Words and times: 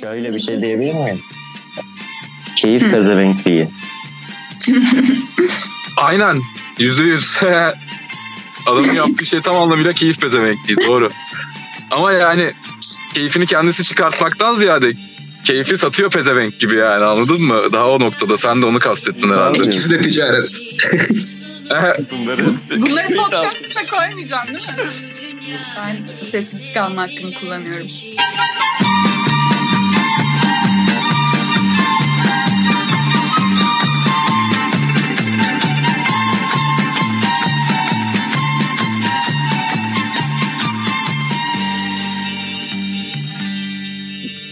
Şöyle 0.00 0.34
bir 0.34 0.40
şey 0.40 0.60
diyebilir 0.60 0.94
miyim? 0.94 1.22
Keyif 2.56 2.82
pezevenkliği. 2.82 3.68
Aynen. 5.96 6.40
Yüzde 6.78 7.02
yüz. 7.02 7.36
Adamın 8.66 8.92
yaptığı 8.92 9.26
şey 9.26 9.40
tam 9.40 9.56
anlamıyla 9.56 9.92
keyif 9.92 10.20
pezevenkliği. 10.20 10.78
Doğru. 10.86 11.10
Ama 11.90 12.12
yani 12.12 12.50
keyfini 13.14 13.46
kendisi 13.46 13.84
çıkartmaktan 13.84 14.56
ziyade 14.56 14.92
keyfi 15.44 15.76
satıyor 15.76 16.10
pezevenk 16.10 16.60
gibi 16.60 16.76
yani 16.76 17.04
anladın 17.04 17.42
mı? 17.42 17.72
Daha 17.72 17.90
o 17.90 18.00
noktada 18.00 18.38
sen 18.38 18.62
de 18.62 18.66
onu 18.66 18.78
kastettin 18.78 19.30
herhalde. 19.30 19.64
İkisi 19.64 19.90
de 19.90 20.00
ticaret. 20.00 20.50
Bunları 22.10 22.46
Bunları 22.80 23.14
podcast'a 23.14 23.86
koymayacağım 23.96 24.48
değil 24.48 24.68
mi? 24.68 24.92
Ben 25.76 25.96
sessiz 26.30 26.60
kalma 26.74 27.02
hakkımı 27.02 27.34
kullanıyorum. 27.34 27.86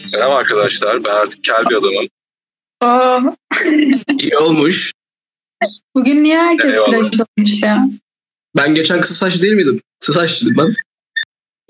Selam 0.07 0.33
arkadaşlar. 0.33 1.05
Ben 1.05 1.11
artık 1.11 1.45
kel 1.45 1.65
bir 1.71 1.75
adamım. 1.75 2.09
Aa, 2.81 3.21
İyi 4.21 4.37
olmuş. 4.39 4.93
bugün 5.95 6.25
niye 6.25 6.39
herkes 6.39 6.73
Eyvallah. 6.75 6.85
tıraş 7.11 7.21
olmuş 7.39 7.63
ya? 7.63 7.89
Ben 8.57 8.75
geçen 8.75 9.01
kısa 9.01 9.15
saç 9.15 9.43
değil 9.43 9.53
miydim? 9.55 9.81
Kısa 10.01 10.13
saçlıydım 10.13 10.57
ben. 10.65 10.75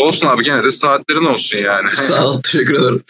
Olsun 0.06 0.26
abi 0.26 0.44
gene 0.44 0.64
de 0.64 0.70
saatlerin 0.70 1.24
olsun 1.24 1.58
yani. 1.58 1.88
Sağ 1.92 2.26
ol. 2.26 2.40
Teşekkür 2.44 2.74
ederim. 2.80 3.02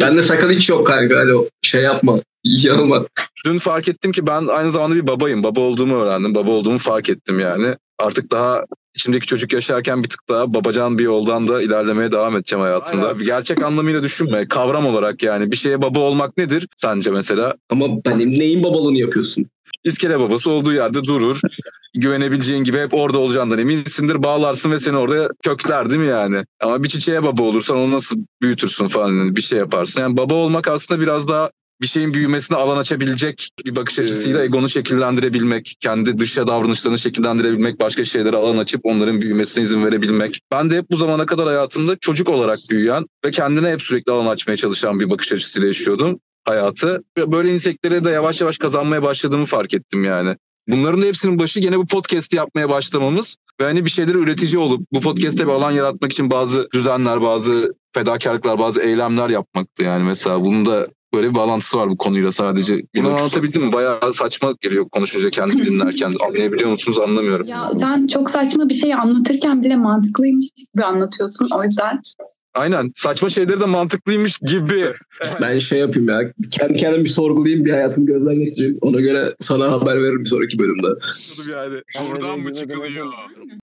Bende 0.00 0.22
sakal 0.22 0.50
hiç 0.50 0.68
yok 0.70 0.86
kanka. 0.86 1.18
Alo. 1.18 1.48
Şey 1.62 1.82
yapma. 1.82 2.20
Yanılma. 2.44 3.06
Dün 3.44 3.58
fark 3.58 3.88
ettim 3.88 4.12
ki 4.12 4.26
ben 4.26 4.46
aynı 4.46 4.70
zamanda 4.70 4.94
bir 4.94 5.06
babayım. 5.06 5.42
Baba 5.42 5.60
olduğumu 5.60 5.96
öğrendim. 5.96 6.34
Baba 6.34 6.50
olduğumu 6.50 6.78
fark 6.78 7.10
ettim 7.10 7.40
yani. 7.40 7.76
Artık 7.98 8.30
daha 8.30 8.64
içimdeki 8.96 9.26
çocuk 9.26 9.52
yaşarken 9.52 10.02
bir 10.02 10.08
tık 10.08 10.28
daha 10.28 10.54
babacan 10.54 10.98
bir 10.98 11.04
yoldan 11.04 11.48
da 11.48 11.62
ilerlemeye 11.62 12.10
devam 12.10 12.36
edeceğim 12.36 12.62
hayatımda. 12.62 13.18
Bir 13.18 13.24
gerçek 13.24 13.62
anlamıyla 13.62 14.02
düşünme. 14.02 14.48
Kavram 14.48 14.86
olarak 14.86 15.22
yani. 15.22 15.52
Bir 15.52 15.56
şeye 15.56 15.82
baba 15.82 15.98
olmak 15.98 16.36
nedir 16.36 16.68
sence 16.76 17.10
mesela? 17.10 17.54
Ama 17.70 18.04
benim 18.04 18.30
neyin 18.30 18.62
babalığını 18.62 18.98
yapıyorsun? 18.98 19.46
İskele 19.84 20.20
babası 20.20 20.50
olduğu 20.50 20.72
yerde 20.72 20.98
durur. 21.08 21.40
Güvenebileceğin 21.94 22.64
gibi 22.64 22.78
hep 22.78 22.94
orada 22.94 23.18
olacağından 23.18 23.58
eminsindir. 23.58 24.22
Bağlarsın 24.22 24.70
ve 24.70 24.78
seni 24.78 24.96
orada 24.96 25.28
kökler 25.42 25.90
değil 25.90 26.00
mi 26.00 26.06
yani? 26.06 26.44
Ama 26.60 26.82
bir 26.82 26.88
çiçeğe 26.88 27.22
baba 27.22 27.42
olursan 27.42 27.76
onu 27.76 27.92
nasıl 27.92 28.16
büyütürsün 28.42 28.88
falan 28.88 29.36
bir 29.36 29.42
şey 29.42 29.58
yaparsın. 29.58 30.00
Yani 30.00 30.16
baba 30.16 30.34
olmak 30.34 30.68
aslında 30.68 31.00
biraz 31.00 31.28
daha 31.28 31.50
bir 31.80 31.86
şeyin 31.86 32.14
büyümesine 32.14 32.56
alan 32.56 32.76
açabilecek 32.76 33.50
bir 33.66 33.76
bakış 33.76 33.98
açısıyla 33.98 34.44
egonu 34.44 34.68
şekillendirebilmek, 34.68 35.76
kendi 35.80 36.18
dışa 36.18 36.46
davranışlarını 36.46 36.98
şekillendirebilmek, 36.98 37.80
başka 37.80 38.04
şeylere 38.04 38.36
alan 38.36 38.58
açıp 38.58 38.80
onların 38.84 39.20
büyümesine 39.20 39.64
izin 39.64 39.84
verebilmek. 39.84 40.40
Ben 40.52 40.70
de 40.70 40.76
hep 40.76 40.90
bu 40.90 40.96
zamana 40.96 41.26
kadar 41.26 41.46
hayatımda 41.46 41.96
çocuk 41.96 42.28
olarak 42.28 42.58
büyüyen 42.70 43.06
ve 43.24 43.30
kendine 43.30 43.72
hep 43.72 43.82
sürekli 43.82 44.12
alan 44.12 44.26
açmaya 44.26 44.56
çalışan 44.56 45.00
bir 45.00 45.10
bakış 45.10 45.32
açısıyla 45.32 45.68
yaşıyordum 45.68 46.20
hayatı. 46.44 47.04
Böyle 47.18 47.54
nitelikleri 47.54 48.04
de 48.04 48.10
yavaş 48.10 48.40
yavaş 48.40 48.58
kazanmaya 48.58 49.02
başladığımı 49.02 49.46
fark 49.46 49.74
ettim 49.74 50.04
yani. 50.04 50.36
Bunların 50.68 51.02
da 51.02 51.06
hepsinin 51.06 51.38
başı 51.38 51.60
gene 51.60 51.78
bu 51.78 51.86
podcast'i 51.86 52.36
yapmaya 52.36 52.70
başlamamız 52.70 53.36
ve 53.60 53.64
hani 53.64 53.84
bir 53.84 53.90
şeyleri 53.90 54.18
üretici 54.18 54.58
olup 54.58 54.86
bu 54.92 55.00
podcast'te 55.00 55.46
bir 55.46 55.52
alan 55.52 55.70
yaratmak 55.70 56.12
için 56.12 56.30
bazı 56.30 56.68
düzenler, 56.72 57.22
bazı 57.22 57.74
fedakarlıklar, 57.94 58.58
bazı 58.58 58.80
eylemler 58.80 59.28
yapmaktı 59.28 59.84
yani 59.84 60.04
mesela. 60.04 60.44
Bunun 60.44 60.66
da 60.66 60.88
böyle 61.14 61.30
bir 61.30 61.34
bağlantısı 61.34 61.78
var 61.78 61.90
bu 61.90 61.96
konuyla 61.96 62.32
sadece. 62.32 62.82
Bunu 62.96 63.08
anlatabildim 63.08 63.62
mi? 63.62 63.72
Bayağı 63.72 64.12
saçma 64.12 64.54
geliyor 64.60 64.88
konuşunca 64.88 65.30
kendimi 65.30 65.66
dinlerken. 65.66 66.14
Anlayabiliyor 66.26 66.70
musunuz 66.70 66.98
anlamıyorum. 66.98 67.46
Ya 67.46 67.70
sen 67.74 68.06
çok 68.06 68.30
saçma 68.30 68.68
bir 68.68 68.74
şey 68.74 68.94
anlatırken 68.94 69.62
bile 69.62 69.76
mantıklıymış 69.76 70.46
gibi 70.74 70.84
anlatıyorsun. 70.84 71.48
O 71.54 71.62
yüzden 71.62 72.00
Aynen. 72.56 72.92
Saçma 72.96 73.28
şeyleri 73.28 73.60
de 73.60 73.64
mantıklıymış 73.66 74.38
gibi. 74.38 74.84
Ben 75.40 75.58
şey 75.58 75.78
yapayım 75.78 76.08
ya. 76.08 76.20
Kendi 76.50 76.78
kendime 76.78 77.04
bir 77.04 77.08
sorgulayayım. 77.08 77.64
Bir 77.64 77.70
hayatımı 77.70 78.06
gözden 78.06 78.34
geçireyim. 78.34 78.78
Ona 78.80 79.00
göre 79.00 79.24
sana 79.40 79.72
haber 79.72 80.02
veririm 80.02 80.20
bir 80.20 80.28
sonraki 80.28 80.58
bölümde. 80.58 80.86
yani. 81.56 81.80
Buradan 82.10 82.40
mı 82.40 82.54
çıkılıyor? 82.54 83.06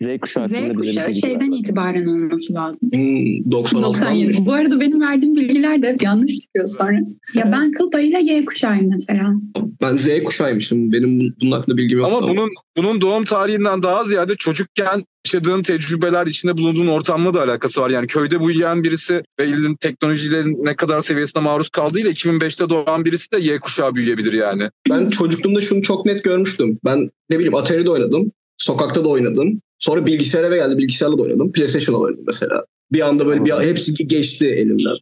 Z 0.01 0.19
kuşağı. 0.21 0.47
Z 0.47 0.51
kuşağı 0.75 1.13
şeyden 1.13 1.51
itibaren 1.51 2.05
olması 2.05 2.53
lazım. 2.53 2.79
Hmm, 2.93 3.25
96'dan 3.51 3.83
97. 3.83 4.45
Bu 4.45 4.53
arada 4.53 4.79
benim 4.79 5.01
verdiğim 5.01 5.35
bilgiler 5.35 5.81
de 5.81 5.87
hep 5.89 6.03
yanlış 6.03 6.39
çıkıyor 6.39 6.69
sonra. 6.69 6.97
Ya 7.33 7.51
ben 7.51 7.71
kıl 7.71 7.91
payıyla 7.91 8.19
Y 8.19 8.45
kuşağıyım 8.45 8.89
mesela. 8.89 9.33
Ben 9.81 9.97
Z 9.97 10.23
kuşağıymışım. 10.23 10.93
Benim 10.93 11.19
bun- 11.19 11.33
bunun 11.41 11.51
hakkında 11.51 11.77
bilgim 11.77 11.97
yok. 11.97 12.07
Ama 12.07 12.29
bunun 12.29 12.49
bunun 12.77 13.01
doğum 13.01 13.23
tarihinden 13.25 13.83
daha 13.83 14.05
ziyade 14.05 14.35
çocukken 14.35 15.03
yaşadığın 15.25 15.63
tecrübeler 15.63 16.27
içinde 16.27 16.57
bulunduğun 16.57 16.87
ortamla 16.87 17.33
da 17.33 17.41
alakası 17.41 17.81
var. 17.81 17.89
Yani 17.89 18.07
köyde 18.07 18.47
büyüyen 18.47 18.83
birisi 18.83 19.23
ve 19.39 19.47
ilin 19.47 19.75
teknolojilerin 19.75 20.65
ne 20.65 20.75
kadar 20.75 21.01
seviyesine 21.01 21.41
maruz 21.41 21.69
kaldığıyla 21.69 22.11
2005'te 22.11 22.69
doğan 22.69 23.05
birisi 23.05 23.31
de 23.31 23.39
Y 23.39 23.59
kuşağı 23.59 23.95
büyüyebilir 23.95 24.33
yani. 24.33 24.69
Ben 24.89 25.09
çocukluğumda 25.09 25.61
şunu 25.61 25.81
çok 25.81 26.05
net 26.05 26.23
görmüştüm. 26.23 26.79
Ben 26.85 27.09
ne 27.29 27.37
bileyim 27.37 27.55
Atari'de 27.55 27.89
oynadım. 27.89 28.31
Sokakta 28.57 29.05
da 29.05 29.09
oynadım. 29.09 29.61
Sonra 29.79 30.05
bilgisayara 30.05 30.47
eve 30.47 30.55
geldi. 30.55 30.77
Bilgisayarla 30.77 31.17
da 31.17 31.21
oynadım. 31.21 31.51
PlayStation'la 31.51 31.99
oynadım 31.99 32.23
mesela. 32.27 32.65
Bir 32.91 33.01
anda 33.01 33.25
böyle 33.25 33.45
bir 33.45 33.51
hepsi 33.51 34.07
geçti 34.07 34.45
elimden. 34.45 34.95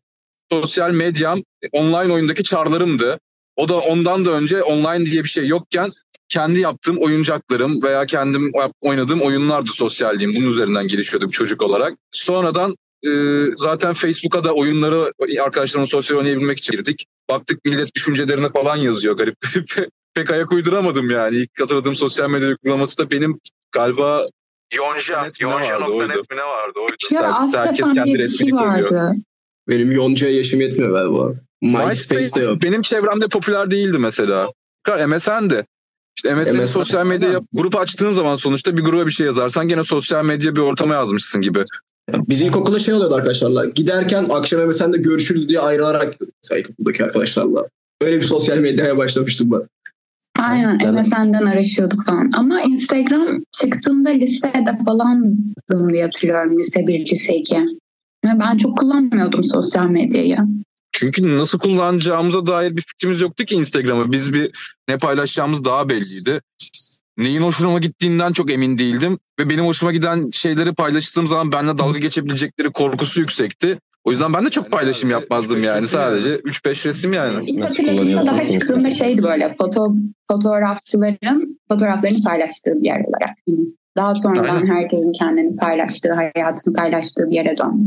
Sosyal 0.52 0.92
medyam 0.92 1.40
online 1.72 2.14
oyundaki 2.14 2.44
çarlarımdı. 2.44 3.20
O 3.56 3.70
da 3.70 3.80
ondan 3.80 4.26
da 4.26 4.32
önce 4.32 4.64
online 4.64 5.12
diye 5.12 5.24
bir 5.24 5.30
şey 5.30 5.48
yokken 5.48 5.92
kendi 6.32 6.60
yaptığım 6.60 6.98
oyuncaklarım 6.98 7.84
veya 7.84 8.06
kendim 8.06 8.52
oynadığım 8.82 9.22
oyunlardı 9.22 9.70
sosyalliğim. 9.70 10.36
Bunun 10.36 10.48
üzerinden 10.48 10.88
gelişiyordu 10.88 11.28
bir 11.28 11.32
çocuk 11.34 11.62
olarak. 11.62 11.94
Sonradan 12.12 12.76
e, 13.06 13.12
zaten 13.58 13.94
Facebook'a 13.94 14.44
da 14.44 14.54
oyunları 14.54 15.14
arkadaşlarımla 15.44 15.88
sosyal 15.88 16.18
oynayabilmek 16.18 16.58
için 16.58 16.72
girdik. 16.72 17.06
Baktık 17.30 17.66
millet 17.66 17.96
düşüncelerini 17.96 18.50
falan 18.50 18.76
yazıyor 18.76 19.18
garip 19.18 19.36
garip. 19.42 19.90
Pek 20.14 20.32
ayak 20.32 20.52
uyduramadım 20.52 21.10
yani. 21.10 21.36
İlk 21.36 21.62
hatırladığım 21.62 21.96
sosyal 21.96 22.30
medya 22.30 22.48
uygulaması 22.48 22.98
da 22.98 23.12
benim 23.12 23.40
galiba 23.72 24.26
Yonja, 24.74 25.30
Yonja.net 25.40 26.32
mi 26.32 26.38
ne 26.38 26.44
vardı? 26.44 26.80
Oydu. 26.80 26.96
Ya 27.12 27.22
Herkes 27.22 27.60
Astefan 27.60 28.06
diye 28.06 28.16
bir 28.16 28.20
resmini 28.20 28.50
şey 28.50 28.50
koyuyor. 28.50 28.92
vardı. 28.92 29.14
Benim 29.68 29.92
Yonca'ya 29.92 30.36
yaşım 30.36 30.62
yetmiyor 30.62 30.92
galiba. 30.92 31.34
MySpace'de 31.62 32.16
MySpace 32.16 32.50
yok. 32.50 32.62
benim 32.64 32.82
çevremde 32.82 33.28
popüler 33.28 33.72
değildi 33.72 33.98
mesela. 34.00 34.52
Kar 34.84 35.06
MSN'di. 35.06 35.66
İşte 36.18 36.36
MSN'in 36.36 36.62
MSN. 36.62 36.66
sosyal 36.66 37.06
medya 37.06 37.30
yap- 37.30 37.44
grup 37.54 37.76
açtığın 37.76 38.14
zaman 38.14 38.36
sonuçta 38.36 38.78
bir 38.78 38.82
gruba 38.82 39.06
bir 39.08 39.12
şey 39.12 39.26
yazarsan 39.26 39.68
gene 39.68 39.84
sosyal 39.84 40.26
medya 40.26 40.56
bir 40.56 40.62
ortama 40.62 40.94
yazmışsın 40.94 41.42
gibi. 41.42 41.64
Biz 42.14 42.42
ilkokulda 42.42 42.80
şey 42.80 42.94
oluyordu 42.94 43.16
arkadaşlarla. 43.16 43.66
Giderken 43.66 44.28
akşam 44.30 44.68
MSN'de 44.68 44.98
görüşürüz 44.98 45.50
diye 45.50 45.60
ayrılarak 45.60 46.14
gidiyorduk 46.14 46.36
mesela 46.44 46.60
ilkokuldaki 46.60 47.04
arkadaşlarla. 47.04 47.66
Öyle 48.02 48.18
bir 48.18 48.26
sosyal 48.26 48.58
medyaya 48.58 48.98
başlamıştım 48.98 49.52
ben. 49.52 49.62
Aynen 50.40 50.80
Evet. 50.86 51.08
MSN'den 51.08 51.46
araşıyorduk 51.46 52.06
falan. 52.06 52.32
Ama 52.38 52.62
Instagram 52.62 53.28
çıktığında 53.52 54.10
lisede 54.10 54.78
falan 54.86 55.36
diye 55.90 56.04
hatırlıyorum. 56.04 56.60
Lise 56.60 56.88
1, 56.88 57.06
lise 57.12 57.36
2. 57.36 57.56
Ve 58.26 58.30
ben 58.40 58.58
çok 58.58 58.78
kullanmıyordum 58.78 59.44
sosyal 59.44 59.86
medyayı. 59.88 60.38
Çünkü 60.92 61.38
nasıl 61.38 61.60
kullanacağımıza 61.60 62.46
dair 62.46 62.78
bir 62.78 62.82
fikrimiz 62.82 63.22
yoktu 63.22 63.46
ki 63.46 63.56
Instagram'ı. 63.56 64.12
Biz 64.12 64.34
bir 64.34 64.52
ne 64.88 64.98
paylaşacağımız 64.98 65.66
daha 65.66 65.90
belliydi. 65.90 66.42
Neyin 67.18 67.42
hoşuma 67.42 67.80
gittiğinden 67.80 68.34
çok 68.34 68.52
emin 68.52 68.78
değildim. 68.78 69.20
Ve 69.40 69.50
benim 69.50 69.66
hoşuma 69.66 69.92
giden 69.92 70.30
şeyleri 70.32 70.74
paylaştığım 70.74 71.28
zaman 71.28 71.52
benimle 71.52 71.78
dalga 71.78 72.00
geçebilecekleri 72.00 72.72
korkusu 72.72 73.20
yüksekti. 73.20 73.80
O 74.04 74.12
yüzden 74.12 74.34
ben 74.34 74.46
de 74.46 74.50
çok 74.50 74.72
paylaşım 74.72 75.10
yapmazdım 75.10 75.64
yani. 75.64 75.88
Sadece 75.88 76.36
3-5 76.36 76.90
resim 76.90 77.14
yani. 77.14 77.46
İlk 77.46 77.64
hatırladığımda 77.64 78.26
daha 78.26 78.44
Instagram'ı? 78.44 78.92
şeydi 78.92 79.24
böyle 79.24 79.54
foto, 79.54 79.96
fotoğrafçıların 80.32 81.60
fotoğraflarını 81.72 82.24
paylaştığı 82.24 82.82
bir 82.82 82.86
yer 82.86 83.00
olarak. 83.00 83.38
Daha 83.98 84.16
sonradan 84.16 84.56
Aynen. 84.56 84.68
herkesin 84.68 85.12
kendini 85.12 85.56
paylaştığı, 85.56 86.14
hayatını 86.14 86.74
paylaştığı 86.74 87.30
bir 87.30 87.36
yere 87.36 87.58
döndü. 87.58 87.84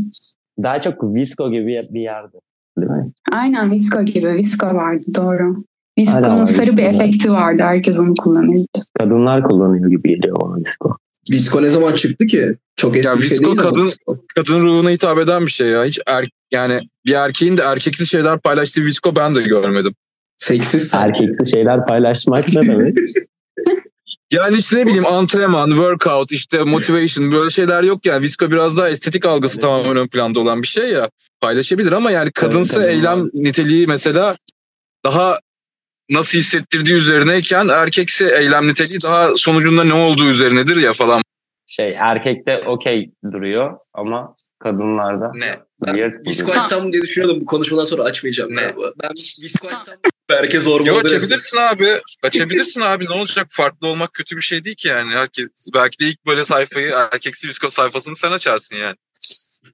Daha 0.62 0.80
çok 0.80 1.14
Visco 1.14 1.50
gibi 1.50 1.66
bir 1.90 2.00
yerdi. 2.00 2.36
Değil 2.78 2.90
mi? 2.92 3.12
Aynen 3.32 3.70
Visco 3.70 4.02
gibi. 4.02 4.26
Visco 4.34 4.66
vardı 4.66 5.06
doğru. 5.14 5.64
Visco'nun 5.98 6.44
sarı 6.44 6.76
bir 6.76 6.82
Visco 6.88 7.04
efekti 7.04 7.30
vardı. 7.32 7.62
Herkes 7.62 7.98
onu 7.98 8.14
kullanırdı. 8.14 8.64
Kadınlar 8.98 9.42
kullanıyor 9.44 9.90
gibi 9.90 10.08
geliyor 10.08 10.36
bana 10.40 10.56
Visco. 10.56 10.96
Disco 11.32 11.62
ne 11.62 11.70
zaman 11.70 11.92
çıktı 11.92 12.26
ki? 12.26 12.54
Çok 12.76 12.96
eski 12.96 13.08
Ya 13.08 13.16
bir 13.18 13.22
şey 13.22 13.30
Visco 13.30 13.46
değil 13.46 13.60
ama. 13.60 13.70
kadın- 13.70 13.92
Kadın 14.34 14.62
ruhuna 14.62 14.90
hitap 14.90 15.18
eden 15.18 15.46
bir 15.46 15.50
şey 15.50 15.68
ya. 15.68 15.84
Hiç 15.84 15.98
er, 16.06 16.28
yani 16.50 16.80
bir 17.06 17.12
erkeğin 17.12 17.56
de 17.56 17.62
erkeksiz 17.62 18.10
şeyler 18.10 18.38
paylaştığı 18.40 18.82
Visco 18.82 19.16
ben 19.16 19.34
de 19.34 19.42
görmedim. 19.42 19.94
Seksiz. 20.36 20.94
Erkeksi 20.94 21.50
şeyler 21.50 21.86
paylaşmak 21.86 22.48
ne 22.54 22.62
demek? 22.62 22.96
Yani 24.32 24.56
işte 24.56 24.76
ne 24.76 24.86
bileyim 24.86 25.06
antrenman, 25.06 25.68
workout, 25.70 26.32
işte 26.32 26.62
motivation 26.64 27.32
böyle 27.32 27.50
şeyler 27.50 27.82
yok 27.82 28.06
yani. 28.06 28.22
Visco 28.22 28.50
biraz 28.50 28.76
daha 28.76 28.88
estetik 28.88 29.26
algısı 29.26 29.60
tamamen 29.60 29.96
ön 29.96 30.06
planda 30.08 30.40
olan 30.40 30.62
bir 30.62 30.66
şey 30.66 30.90
ya. 30.90 31.10
Paylaşabilir 31.44 31.92
ama 31.92 32.10
yani 32.10 32.30
kadınsı 32.32 32.74
kadınlar. 32.74 32.88
eylem 32.88 33.30
niteliği 33.34 33.86
mesela 33.86 34.36
daha 35.04 35.40
nasıl 36.10 36.38
hissettirdiği 36.38 36.96
üzerineyken 36.96 37.68
erkeksi 37.68 38.26
eylem 38.26 38.68
niteliği 38.68 38.98
daha 39.04 39.36
sonucunda 39.36 39.84
ne 39.84 39.94
olduğu 39.94 40.28
üzerinedir 40.28 40.76
ya 40.76 40.92
falan. 40.92 41.22
Şey 41.66 41.92
erkekte 42.00 42.62
okey 42.66 43.10
duruyor 43.32 43.78
ama 43.94 44.32
kadınlarda 44.58 45.30
Ne? 45.34 45.58
duruyor. 45.86 46.12
açsam 46.56 46.92
diye 46.92 47.02
düşünüyordum. 47.02 47.40
Bu 47.40 47.44
konuşmadan 47.46 47.84
sonra 47.84 48.02
açmayacağım 48.02 48.56
Ne? 48.56 48.60
galiba. 48.60 48.92
Ben 49.02 49.10
visko 49.42 49.68
açsam 49.68 49.94
Berke 50.30 50.60
zorbaladı. 50.60 50.88
Yo 50.88 50.94
resmen. 51.04 51.16
açabilirsin 51.18 51.56
abi. 51.56 51.86
Açabilirsin 52.22 52.80
abi. 52.80 53.04
Ne 53.04 53.10
olacak? 53.12 53.46
Farklı 53.50 53.86
olmak 53.86 54.12
kötü 54.14 54.36
bir 54.36 54.42
şey 54.42 54.64
değil 54.64 54.76
ki 54.76 54.88
yani. 54.88 55.10
Herkes, 55.10 55.46
belki 55.74 55.98
de 56.00 56.04
ilk 56.04 56.26
böyle 56.26 56.44
sayfayı 56.44 56.90
erkeksi 57.12 57.48
visko 57.48 57.66
sayfasını 57.66 58.16
sen 58.16 58.32
açarsın 58.32 58.76
yani. 58.76 58.96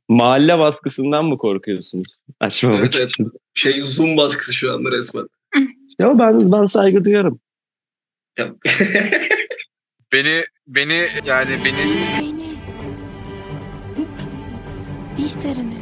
Mahalle 0.08 0.58
baskısından 0.58 1.24
mı 1.24 1.34
korkuyorsunuz? 1.34 2.08
Açmamak 2.40 2.80
Evet, 2.80 2.94
evet. 2.98 3.08
için. 3.08 3.30
Şey 3.54 3.82
zoom 3.82 4.16
baskısı 4.16 4.54
şu 4.54 4.72
anda 4.72 4.90
resmen. 4.90 5.26
Yo 6.00 6.18
ben 6.18 6.52
ben 6.52 6.64
saygı 6.64 7.04
duyuyorum. 7.04 7.40
Ya- 8.38 8.54
Beni 10.12 10.44
beni 10.66 11.08
yani 11.26 11.50
beni 11.64 11.76
Beni. 12.20 12.58
Bihter'ini. 15.18 15.78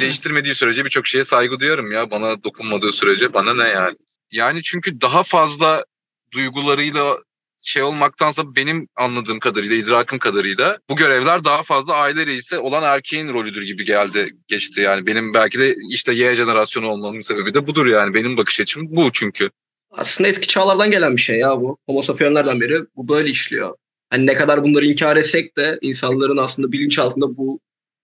değiştirmediği 0.00 0.54
sürece 0.54 0.84
birçok 0.84 1.06
şeye 1.06 1.24
saygı 1.24 1.60
duyarım 1.60 1.92
ya. 1.92 2.10
Bana 2.10 2.44
dokunmadığı 2.44 2.92
sürece 2.92 3.32
bana 3.32 3.54
ne 3.54 3.68
yani. 3.68 3.96
Yani 4.32 4.62
çünkü 4.62 5.00
daha 5.00 5.22
fazla 5.22 5.84
duygularıyla 6.32 7.16
şey 7.64 7.82
olmaktansa 7.82 8.54
benim 8.56 8.88
anladığım 8.96 9.40
kadarıyla, 9.40 9.76
idrakım 9.76 10.18
kadarıyla 10.18 10.78
bu 10.90 10.96
görevler 10.96 11.44
daha 11.44 11.62
fazla 11.62 11.94
aile 11.94 12.26
reisi 12.26 12.58
olan 12.58 12.82
erkeğin 12.82 13.28
rolüdür 13.28 13.62
gibi 13.62 13.84
geldi 13.84 14.36
geçti 14.48 14.80
yani. 14.80 15.06
Benim 15.06 15.34
belki 15.34 15.58
de 15.58 15.74
işte 15.90 16.12
Y 16.12 16.36
jenerasyonu 16.36 16.88
olmamın 16.88 17.20
sebebi 17.20 17.54
de 17.54 17.66
budur 17.66 17.86
yani. 17.86 18.14
Benim 18.14 18.36
bakış 18.36 18.60
açım 18.60 18.82
bu 18.88 19.12
çünkü. 19.12 19.50
Aslında 19.90 20.28
eski 20.28 20.46
çağlardan 20.46 20.90
gelen 20.90 21.16
bir 21.16 21.20
şey 21.20 21.38
ya 21.38 21.60
bu. 21.60 21.78
Homo 21.86 22.02
sapienslerden 22.02 22.60
beri 22.60 22.80
bu 22.96 23.08
böyle 23.08 23.30
işliyor. 23.30 23.74
Hani 24.10 24.26
ne 24.26 24.34
kadar 24.34 24.64
bunları 24.64 24.86
inkar 24.86 25.16
etsek 25.16 25.56
de 25.56 25.78
insanların 25.82 26.36
aslında 26.36 26.72
bilinçaltında 26.72 27.36
bu 27.36 27.60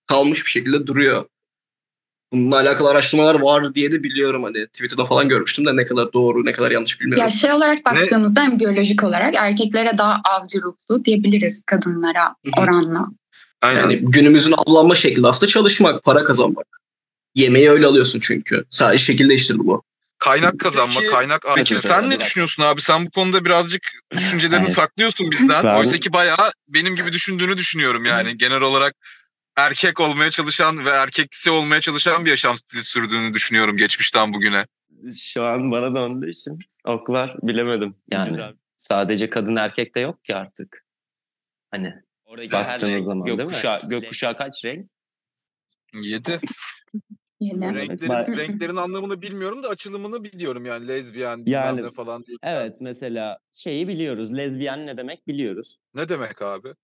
kalmış 0.09 0.45
bir 0.45 0.51
şekilde 0.51 0.87
duruyor. 0.87 1.25
Bununla 2.32 2.56
alakalı 2.56 2.91
araştırmalar 2.91 3.41
var 3.41 3.75
diye 3.75 3.93
de 3.93 4.03
biliyorum 4.03 4.44
hani 4.44 4.67
Twitter'da 4.67 5.05
falan 5.05 5.29
görmüştüm 5.29 5.67
de 5.67 5.77
ne 5.77 5.87
kadar 5.87 6.12
doğru 6.12 6.44
ne 6.44 6.53
kadar 6.53 6.71
yanlış 6.71 7.00
bilmiyorum. 7.00 7.25
Ya 7.25 7.31
şey 7.31 7.53
olarak 7.53 7.85
baktığımızda 7.85 8.43
hem 8.43 8.59
biyolojik 8.59 9.05
olarak 9.05 9.35
erkeklere 9.35 9.99
daha 9.99 10.21
avcı 10.25 10.62
ruhlu 10.62 11.05
diyebiliriz 11.05 11.62
kadınlara 11.62 12.35
oranla. 12.56 13.06
Aynen. 13.62 13.81
Yani 13.81 13.99
günümüzün 14.03 14.55
avlanma 14.67 14.94
şekli 14.94 15.27
aslında 15.27 15.50
çalışmak, 15.50 16.03
para 16.03 16.25
kazanmak. 16.25 16.67
Yemeği 17.35 17.71
öyle 17.71 17.87
alıyorsun 17.87 18.21
çünkü. 18.23 18.65
Sadece 18.71 19.05
şekil 19.05 19.29
değiştirdi 19.29 19.59
bu. 19.59 19.83
Kaynak 20.19 20.61
kazanma, 20.61 21.00
Peki- 21.00 21.12
kaynak 21.12 21.43
Peki 21.56 21.75
Evet, 21.75 21.85
sen 21.85 22.11
ne 22.11 22.21
düşünüyorsun 22.21 22.62
abi? 22.62 22.83
Sen 22.83 23.06
bu 23.06 23.11
konuda 23.11 23.44
birazcık 23.44 23.83
düşüncelerini 24.12 24.69
saklıyorsun 24.69 25.31
bizden. 25.31 25.65
Oysa 25.79 25.97
ki 25.97 26.12
bayağı 26.12 26.53
benim 26.69 26.94
gibi 26.94 27.12
düşündüğünü 27.12 27.56
düşünüyorum 27.56 28.05
yani. 28.05 28.37
Genel 28.37 28.61
olarak 28.61 28.94
erkek 29.56 30.00
olmaya 30.00 30.31
çalışan 30.31 30.79
ve 30.79 30.91
erkeksi 30.91 31.50
olmaya 31.50 31.81
çalışan 31.81 32.25
bir 32.25 32.31
yaşam 32.31 32.58
stili 32.58 32.82
sürdüğünü 32.82 33.35
düşünüyorum 33.35 33.76
geçmişten 33.76 34.32
bugüne. 34.32 34.67
Şu 35.19 35.44
an 35.44 35.70
bana 35.70 35.94
döndüğü 35.94 36.31
için 36.31 36.58
oklar 36.85 37.37
bilemedim. 37.43 37.94
Yani 38.11 38.55
sadece 38.76 39.31
kadın 39.31 39.56
erkek 39.56 39.94
de 39.94 40.00
yok 40.00 40.25
ki 40.25 40.35
artık. 40.37 40.85
Hani 41.70 41.94
baktığınız 42.52 43.05
zaman 43.05 43.26
değil 43.26 43.38
mi? 43.38 43.43
gökkuşağı, 43.43 43.88
gökkuşağı 43.88 44.37
kaç 44.37 44.64
renk? 44.64 44.91
Yedi. 45.94 46.41
Renklerin, 47.43 48.37
renklerin 48.37 48.76
anlamını 48.76 49.23
bilmiyorum 49.23 49.62
da 49.62 49.69
açılımını 49.69 50.25
biliyorum 50.25 50.67
yani. 50.67 50.88
Lezbiyen, 50.88 51.43
Yani- 51.47 51.82
ne 51.82 51.93
falan 51.93 52.26
değil. 52.26 52.38
Evet 52.43 52.76
mesela 52.81 53.38
şeyi 53.52 53.88
biliyoruz. 53.88 54.37
Lezbiyen 54.37 54.87
ne 54.87 54.97
demek 54.97 55.29
biliyoruz. 55.29 55.79
Ne 55.94 56.08
demek 56.08 56.43
abi? 56.43 56.75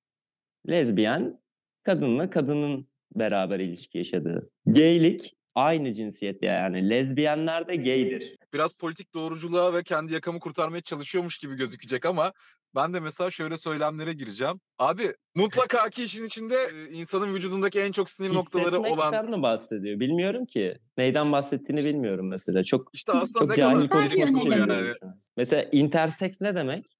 Lezbiyen 0.69 1.41
kadınla 1.87 2.31
kadının 2.31 2.89
beraber 3.15 3.61
ilişki 3.61 3.99
yaşadığı. 3.99 4.51
Gaylik 4.67 5.35
aynı 5.55 5.95
cinsiyette 5.95 6.47
yani. 6.47 6.91
Lezbiyenler 6.91 7.69
de 7.69 7.77
gaydir. 7.77 8.37
Biraz 8.55 8.79
politik 8.79 9.15
doğruculuğa 9.15 9.75
ve 9.75 9.83
kendi 9.83 10.13
yakamı 10.13 10.41
kurtarmaya 10.41 10.81
çalışıyormuş 10.81 11.39
gibi 11.39 11.57
gözükecek 11.57 12.07
ama 12.07 12.33
ben 12.75 12.95
de 12.95 13.01
mesela 13.01 13.31
şöyle 13.31 13.57
söylemlere 13.57 14.13
gireceğim. 14.13 14.61
Abi 14.79 15.15
mutlaka 15.35 15.91
ki 15.91 16.03
işin 16.05 16.25
içinde 16.25 16.57
insanın 16.91 17.35
vücudundaki 17.35 17.81
en 17.81 17.93
çok 17.93 18.11
sinir 18.11 18.35
noktaları 18.35 18.81
olan 18.81 18.91
Hissetmekten 18.91 19.31
mi 19.31 19.43
bahsediyor? 19.43 20.01
Bilmiyorum 20.01 20.47
ki. 20.47 20.79
Neyden 20.99 21.33
bahsettiğini 21.33 21.87
bilmiyorum 21.87 22.29
mesela. 22.29 22.63
Çok 22.63 22.91
işte 22.93 23.13
aslında 23.13 23.39
çok 23.39 23.59
ne 23.59 23.87
kadar 23.87 23.89
konuşması 23.89 24.47
yönelim. 24.47 24.69
yani. 24.69 24.73
yani. 24.73 25.15
Mesela 25.37 25.63
interseks 25.73 26.41
ne 26.41 26.55
demek? 26.55 26.96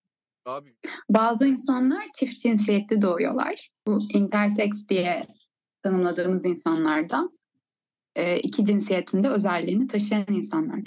Abi 0.47 0.75
Bazı 1.11 1.47
insanlar 1.47 2.07
çift 2.19 2.41
cinsiyetli 2.41 3.03
doğuyorlar. 3.03 3.71
Bu 3.87 3.99
intersex 4.15 4.89
diye 4.89 5.27
tanımladığımız 5.83 6.45
insanlarda 6.45 7.31
e, 8.15 8.39
iki 8.41 8.65
cinsiyetinde 8.65 9.29
özelliğini 9.29 9.87
taşıyan 9.87 10.27
insanlar. 10.29 10.81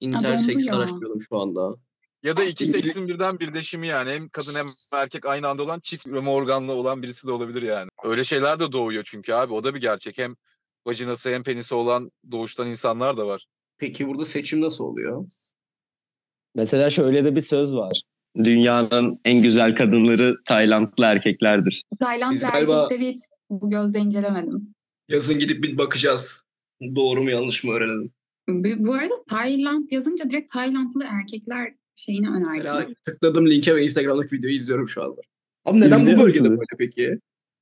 Interseks 0.00 0.66
ya. 0.66 0.76
araştırıyorum 0.76 1.20
şu 1.20 1.38
anda. 1.40 1.74
ya 2.22 2.36
da 2.36 2.44
iki 2.44 2.66
seksin 2.66 3.08
birden 3.08 3.40
birleşimi 3.40 3.86
yani. 3.86 4.10
Hem 4.10 4.28
kadın 4.28 4.54
hem 4.54 4.66
erkek 5.00 5.26
aynı 5.26 5.48
anda 5.48 5.62
olan 5.62 5.80
çift 5.80 6.06
üreme 6.06 6.30
organlı 6.30 6.72
olan 6.72 7.02
birisi 7.02 7.26
de 7.26 7.32
olabilir 7.32 7.62
yani. 7.62 7.88
Öyle 8.04 8.24
şeyler 8.24 8.60
de 8.60 8.72
doğuyor 8.72 9.04
çünkü 9.06 9.32
abi. 9.32 9.52
O 9.52 9.64
da 9.64 9.74
bir 9.74 9.80
gerçek. 9.80 10.18
Hem 10.18 10.36
vajinası 10.86 11.30
hem 11.30 11.42
penisi 11.42 11.74
olan 11.74 12.10
doğuştan 12.30 12.68
insanlar 12.68 13.16
da 13.16 13.26
var. 13.26 13.46
Peki 13.78 14.08
burada 14.08 14.24
seçim 14.24 14.60
nasıl 14.60 14.84
oluyor? 14.84 15.26
Mesela 16.54 16.90
şöyle 16.90 17.24
de 17.24 17.36
bir 17.36 17.40
söz 17.40 17.74
var. 17.74 18.02
Dünyanın 18.36 19.20
en 19.24 19.42
güzel 19.42 19.76
kadınları 19.76 20.36
Taylandlı 20.44 21.04
erkeklerdir. 21.04 21.82
Taylandlı 21.98 22.34
Biz 22.34 22.42
galiba- 22.42 22.82
erkekleri 22.82 23.08
hiç 23.10 23.18
bu 23.50 23.70
gözle 23.70 23.98
incelemedim. 23.98 24.74
Yazın 25.08 25.38
gidip 25.38 25.64
bir 25.64 25.78
bakacağız. 25.78 26.42
Doğru 26.94 27.22
mu 27.22 27.30
yanlış 27.30 27.64
mı 27.64 27.72
öğrenelim. 27.72 28.12
Bu 28.84 28.94
arada 28.94 29.14
Tayland 29.28 29.84
yazınca 29.90 30.30
direkt 30.30 30.52
Taylandlı 30.52 31.04
erkekler 31.04 31.74
şeyini 31.94 32.26
Mesela 32.30 32.76
önerdim. 32.76 32.94
tıkladım 33.04 33.50
linke 33.50 33.76
ve 33.76 33.82
Instagram'daki 33.82 34.36
videoyu 34.36 34.54
izliyorum 34.56 34.88
şu 34.88 35.02
anda. 35.02 35.20
Ama 35.64 35.78
neden 35.78 35.98
İzliyor 35.98 36.18
bu 36.18 36.22
bölgede 36.22 36.40
musunuz? 36.48 36.58
böyle 36.60 36.78
peki? 36.78 37.18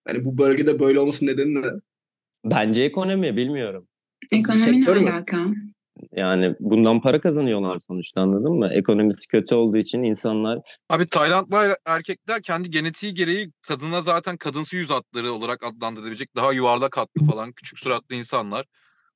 Hani 0.08 0.24
bu 0.24 0.38
bölgede 0.38 0.78
böyle 0.80 1.00
olmasının 1.00 1.30
nedeni 1.30 1.62
ne? 1.62 1.66
Bence 2.44 2.82
ekonomi 2.82 3.36
bilmiyorum. 3.36 3.88
Ekonomi 4.32 4.80
ne 4.80 4.90
alaka? 4.90 5.46
Yani 6.12 6.54
bundan 6.60 7.00
para 7.00 7.20
kazanıyorlar 7.20 7.78
sonuçta 7.78 8.20
anladın 8.22 8.52
mı? 8.52 8.68
Ekonomisi 8.72 9.28
kötü 9.28 9.54
olduğu 9.54 9.76
için 9.76 10.02
insanlar 10.02 10.58
Abi 10.90 11.06
Taylandlı 11.06 11.56
er- 11.56 11.76
erkekler 11.86 12.42
kendi 12.42 12.70
genetiği 12.70 13.14
gereği 13.14 13.52
kadına 13.62 14.02
zaten 14.02 14.36
kadınsı 14.36 14.76
yüz 14.76 14.90
hatları 14.90 15.32
olarak 15.32 15.64
adlandırılabilecek 15.64 16.36
daha 16.36 16.52
yuvarlak 16.52 16.96
hatlı 16.96 17.24
falan 17.24 17.52
küçük 17.52 17.78
suratlı 17.78 18.14
insanlar. 18.14 18.66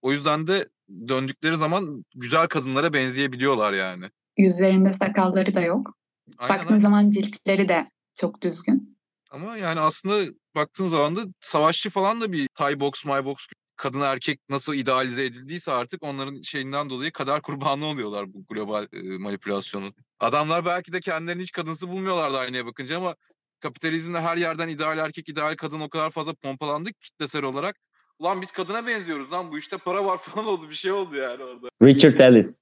O 0.03 0.13
yüzden 0.13 0.47
de 0.47 0.69
döndükleri 1.09 1.57
zaman 1.57 2.05
güzel 2.15 2.47
kadınlara 2.47 2.93
benzeyebiliyorlar 2.93 3.73
yani. 3.73 4.05
Yüzlerinde 4.39 4.93
sakalları 4.93 5.55
da 5.55 5.61
yok. 5.61 5.95
Aynen, 6.39 6.59
Baktığın 6.59 6.75
aynen. 6.75 6.83
zaman 6.83 7.11
ciltleri 7.11 7.69
de 7.69 7.85
çok 8.17 8.43
düzgün. 8.43 8.99
Ama 9.31 9.57
yani 9.57 9.81
aslında 9.81 10.33
baktığın 10.55 10.89
zaman 10.89 11.17
da 11.17 11.21
savaşçı 11.41 11.91
falan 11.91 12.21
da 12.21 12.33
bir 12.33 12.49
Thai 12.55 12.81
box, 12.81 13.05
my 13.05 13.25
box 13.25 13.37
kadın 13.77 14.01
erkek 14.01 14.41
nasıl 14.49 14.75
idealize 14.75 15.25
edildiyse 15.25 15.73
artık 15.73 16.03
onların 16.03 16.43
şeyinden 16.43 16.91
dolayı 16.91 17.13
kader 17.13 17.43
kurbanı 17.43 17.87
oluyorlar 17.87 18.35
bu 18.35 18.45
global 18.49 18.87
e, 18.93 19.19
manipülasyonun. 19.19 19.95
Adamlar 20.21 20.65
belki 20.65 20.93
de 20.93 21.01
kendilerini 21.01 21.43
hiç 21.43 21.53
kadınsı 21.53 21.89
bulmuyorlardı 21.89 22.37
aynaya 22.39 22.67
bakınca 22.67 22.97
ama 22.97 23.15
kapitalizmde 23.61 24.21
her 24.21 24.37
yerden 24.37 24.69
ideal 24.69 24.99
erkek, 24.99 25.29
ideal 25.29 25.57
kadın 25.57 25.81
o 25.81 25.89
kadar 25.89 26.11
fazla 26.11 26.35
pompalandı 26.35 26.93
ki 26.93 27.01
kitlesel 27.01 27.43
olarak. 27.43 27.77
Ulan 28.19 28.43
biz 28.43 28.53
kadına 28.53 28.87
benziyoruz 28.87 29.33
lan 29.33 29.47
bu 29.53 29.59
işte 29.59 29.77
para 29.85 30.05
var 30.05 30.19
falan 30.23 30.47
oldu 30.47 30.63
bir 30.71 30.75
şey 30.75 30.93
oldu 30.93 31.17
yani 31.17 31.43
orada. 31.43 31.69
Richard 31.83 32.19
Ellis. 32.21 32.61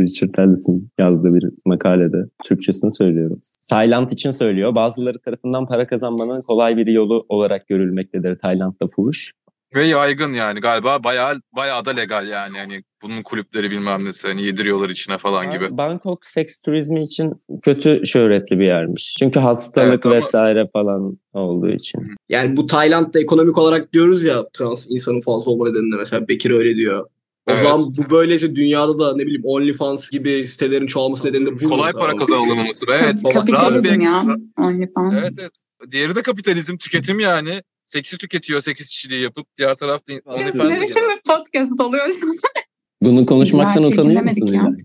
Richard 0.00 0.34
Ellis'in 0.38 0.90
yazdığı 0.98 1.34
bir 1.34 1.44
makalede 1.66 2.16
Türkçesini 2.44 2.94
söylüyorum. 2.94 3.40
Tayland 3.70 4.10
için 4.10 4.30
söylüyor. 4.30 4.74
Bazıları 4.74 5.18
tarafından 5.18 5.66
para 5.66 5.86
kazanmanın 5.86 6.42
kolay 6.42 6.76
bir 6.76 6.86
yolu 6.86 7.26
olarak 7.28 7.68
görülmektedir 7.68 8.38
Tayland'da 8.38 8.86
fuhuş. 8.96 9.32
Ve 9.74 9.84
yaygın 9.84 10.32
yani 10.32 10.60
galiba 10.60 11.04
bayağı 11.04 11.40
bayağı 11.52 11.84
da 11.84 11.90
legal 11.90 12.28
yani 12.28 12.58
hani 12.58 12.82
bunun 13.02 13.22
kulüpleri 13.22 13.70
bilmem 13.70 14.04
nesi 14.04 14.28
hani 14.28 14.42
yediriyorlar 14.42 14.90
içine 14.90 15.18
falan 15.18 15.50
gibi. 15.52 15.64
Ban- 15.64 15.76
Bangkok 15.78 16.26
seks 16.26 16.60
turizmi 16.60 17.02
için 17.02 17.32
kötü 17.62 18.06
şöhretli 18.06 18.58
bir 18.58 18.64
yermiş. 18.66 19.14
Çünkü 19.18 19.40
hastalık 19.40 19.88
Evet, 19.88 20.06
ama- 20.06 20.14
vesaire 20.14 20.68
falan 20.72 21.18
olduğu 21.32 21.68
için. 21.70 22.00
Yani 22.28 22.56
bu 22.56 22.66
Tayland'da 22.66 23.20
ekonomik 23.20 23.58
olarak 23.58 23.92
diyoruz 23.92 24.22
ya 24.24 24.44
trans 24.52 24.86
insanın 24.88 25.20
fazla 25.20 25.50
olma 25.50 25.68
nedeninde 25.68 25.96
mesela 25.96 26.28
Bekir 26.28 26.50
öyle 26.50 26.76
diyor. 26.76 27.00
O 27.48 27.52
Evet. 27.52 27.62
zaman 27.62 27.80
bu 27.96 28.10
böylece 28.10 28.56
dünyada 28.56 28.98
da 28.98 29.16
ne 29.16 29.22
bileyim 29.26 29.42
OnlyFans 29.44 30.10
gibi 30.10 30.46
sitelerin 30.46 30.86
çoğalması 30.86 31.26
nedeniyle 31.26 31.60
bu 31.60 31.68
Kolay 31.68 31.92
para 31.92 32.16
kazanılması. 32.16 32.86
Evet. 32.90 33.14
Baba, 33.24 33.32
Kapitalizm 33.32 34.00
rahat 34.02 34.26
ya. 34.28 34.36
OnlyFans. 34.58 35.14
Evet 35.20 35.32
evet. 35.38 35.50
Diğeri 35.90 36.14
de 36.16 36.22
kapitalizm, 36.22 36.76
tüketim 36.76 37.20
yani. 37.20 37.62
Seksi 37.86 38.18
tüketiyor 38.18 38.60
seks 38.60 38.80
işçiliği 38.90 39.22
yapıp 39.22 39.46
diğer 39.58 39.74
tarafta 39.74 40.12
Ne 40.12 40.80
biçim 40.80 41.02
bir 41.02 41.22
podcast 41.26 41.80
oluyor? 41.80 42.12
Bunu 43.02 43.26
konuşmaktan 43.26 43.82
Gerçekten 43.82 44.02
utanıyor 44.02 44.22
musun? 44.22 44.46
ya. 44.46 44.76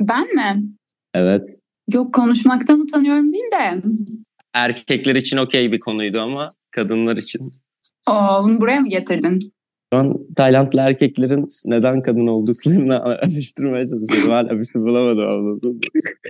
Ben 0.00 0.34
mi? 0.34 0.64
Evet. 1.14 1.42
Yok 1.92 2.14
konuşmaktan 2.14 2.80
utanıyorum 2.80 3.32
değil 3.32 3.50
de. 3.52 3.82
Erkekler 4.54 5.16
için 5.16 5.36
okey 5.36 5.72
bir 5.72 5.80
konuydu 5.80 6.20
ama 6.20 6.50
kadınlar 6.70 7.16
için. 7.16 7.50
Oo, 8.10 8.44
bunu 8.44 8.60
buraya 8.60 8.80
mı 8.80 8.88
getirdin? 8.88 9.52
Şu 9.92 9.98
an 9.98 10.14
Taylandlı 10.36 10.80
erkeklerin 10.80 11.46
neden 11.66 12.02
kadın 12.02 12.26
olduklarını 12.26 13.02
araştırmaya 13.02 13.86
çalışıyorum. 13.86 14.30
Hala 14.30 14.60
bir 14.60 14.66
şey 14.66 14.82
bulamadım 14.82 15.28
anladın? 15.28 15.80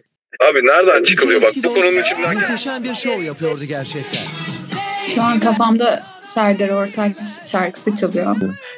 Abi 0.51 0.59
nereden 0.59 1.03
çıkılıyor 1.05 1.43
bak 1.43 1.51
bu 1.57 1.63
konunun 1.63 2.01
içinden 2.01 2.35
Muhteşem 2.35 2.85
bir 2.85 2.95
şov 2.95 3.23
yapıyordu 3.23 3.65
gerçekten. 3.65 4.23
Şu 5.15 5.23
an 5.23 5.41
kafamda 5.41 6.03
Serdar 6.29 6.69
Ortaç 6.69 7.17
şarkısı 7.47 7.95
çalıyor. 7.95 8.37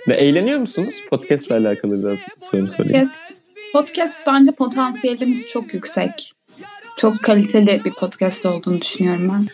Ve 0.09 0.15
eğleniyor 0.15 0.59
musunuz? 0.61 0.95
Podcast'la 1.11 1.57
alakalı 1.57 2.03
biraz 2.03 2.19
soru 2.51 2.69
sorayım. 2.69 2.93
Podcast, 2.93 3.43
podcast 3.73 4.21
bence 4.27 4.53
potansiyelimiz 4.53 5.49
çok 5.49 5.75
yüksek. 5.75 6.33
Çok 6.97 7.15
kaliteli 7.23 7.85
bir 7.85 7.93
podcast 7.93 8.47
olduğunu 8.47 8.81
düşünüyorum 8.81 9.33
ben. 9.33 9.47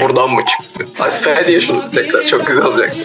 Buradan 0.00 0.30
mı 0.30 0.42
çıktı? 0.46 1.02
Ay 1.02 1.10
sen 1.10 1.46
diye 1.46 1.60
şunu 1.60 1.90
tekrar 1.90 2.24
çok 2.24 2.46
güzel 2.46 2.64
olacak. 2.64 2.96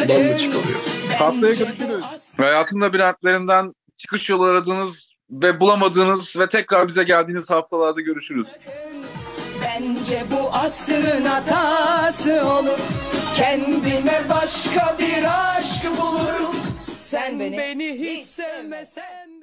Buradan 0.00 0.22
mı 0.22 0.38
çıkılıyor? 0.38 0.80
Haftaya 1.18 1.52
görüşürüz. 1.52 2.04
Hayatın 2.36 2.80
labirentlerinden 2.80 3.74
çıkış 3.96 4.30
yolu 4.30 4.44
aradığınız 4.44 5.10
ve 5.30 5.60
bulamadığınız 5.60 6.38
ve 6.38 6.48
tekrar 6.48 6.88
bize 6.88 7.02
geldiğiniz 7.02 7.50
haftalarda 7.50 8.00
görüşürüz. 8.00 8.46
Bence 9.64 10.24
bu 10.30 10.50
asrın 10.52 11.24
hatası 11.24 12.46
olur. 12.46 12.78
Kendime 13.36 14.22
başka 14.30 14.96
bir 14.98 15.24
aşk 15.56 15.84
bulurum. 16.00 16.56
Sen 16.98 17.40
beni, 17.40 17.92
hiç 18.00 18.26
sevmesen 18.26 19.39